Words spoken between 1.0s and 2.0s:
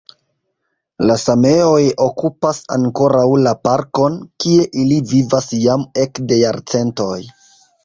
La sameoj